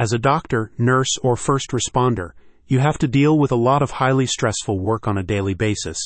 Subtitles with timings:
[0.00, 2.30] As a doctor, nurse, or first responder,
[2.66, 5.98] you have to deal with a lot of highly stressful work on a daily basis,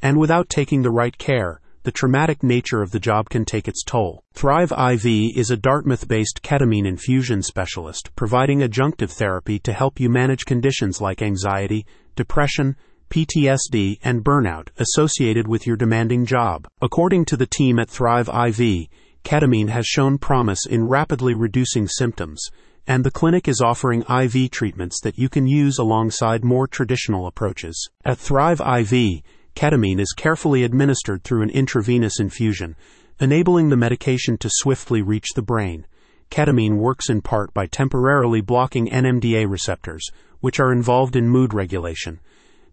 [0.00, 3.84] and without taking the right care, the traumatic nature of the job can take its
[3.84, 4.24] toll.
[4.32, 10.08] Thrive IV is a Dartmouth based ketamine infusion specialist providing adjunctive therapy to help you
[10.08, 11.84] manage conditions like anxiety,
[12.16, 12.76] depression,
[13.10, 16.66] PTSD, and burnout associated with your demanding job.
[16.80, 18.88] According to the team at Thrive IV,
[19.22, 22.48] ketamine has shown promise in rapidly reducing symptoms,
[22.86, 27.88] and the clinic is offering IV treatments that you can use alongside more traditional approaches.
[28.04, 29.22] At Thrive IV,
[29.54, 32.76] ketamine is carefully administered through an intravenous infusion,
[33.20, 35.86] enabling the medication to swiftly reach the brain.
[36.30, 40.10] Ketamine works in part by temporarily blocking NMDA receptors,
[40.40, 42.20] which are involved in mood regulation.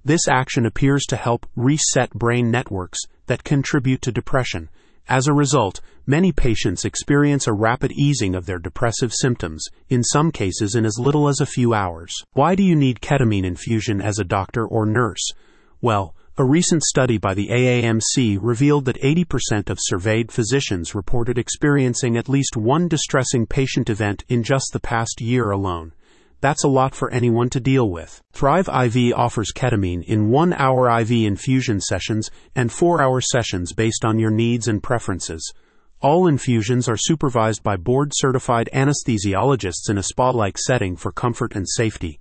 [0.03, 4.69] This action appears to help reset brain networks that contribute to depression.
[5.07, 10.31] As a result, many patients experience a rapid easing of their depressive symptoms, in some
[10.31, 12.13] cases in as little as a few hours.
[12.33, 15.31] Why do you need ketamine infusion as a doctor or nurse?
[15.81, 22.15] Well, a recent study by the AAMC revealed that 80% of surveyed physicians reported experiencing
[22.15, 25.91] at least one distressing patient event in just the past year alone.
[26.41, 28.21] That's a lot for anyone to deal with.
[28.33, 34.03] Thrive IV offers ketamine in one hour IV infusion sessions and four hour sessions based
[34.03, 35.53] on your needs and preferences.
[36.01, 41.55] All infusions are supervised by board certified anesthesiologists in a spa like setting for comfort
[41.55, 42.19] and safety.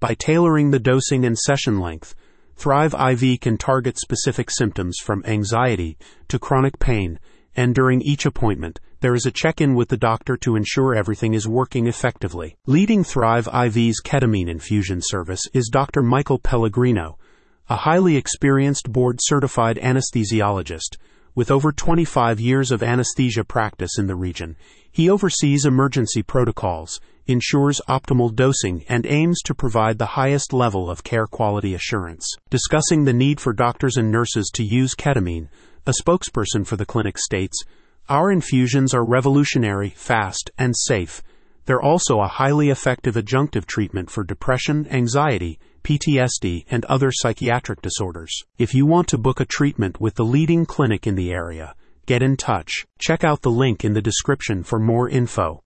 [0.00, 2.16] By tailoring the dosing and session length,
[2.56, 5.96] Thrive IV can target specific symptoms from anxiety
[6.26, 7.20] to chronic pain,
[7.60, 11.34] and during each appointment, there is a check in with the doctor to ensure everything
[11.34, 12.56] is working effectively.
[12.64, 16.00] Leading Thrive IV's ketamine infusion service is Dr.
[16.00, 17.18] Michael Pellegrino,
[17.68, 20.96] a highly experienced board certified anesthesiologist
[21.34, 24.56] with over 25 years of anesthesia practice in the region.
[24.90, 31.04] He oversees emergency protocols, ensures optimal dosing, and aims to provide the highest level of
[31.04, 32.26] care quality assurance.
[32.48, 35.48] Discussing the need for doctors and nurses to use ketamine,
[35.86, 37.64] a spokesperson for the clinic states,
[38.08, 41.22] Our infusions are revolutionary, fast, and safe.
[41.66, 48.32] They're also a highly effective adjunctive treatment for depression, anxiety, PTSD, and other psychiatric disorders.
[48.58, 51.74] If you want to book a treatment with the leading clinic in the area,
[52.06, 52.86] get in touch.
[52.98, 55.58] Check out the link in the description for more info.